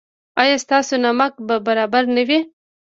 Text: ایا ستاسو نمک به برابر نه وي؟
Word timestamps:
ایا 0.41 0.55
ستاسو 0.65 0.93
نمک 1.05 1.33
به 1.47 1.55
برابر 1.65 2.03
نه 2.15 2.23
وي؟ 2.27 2.39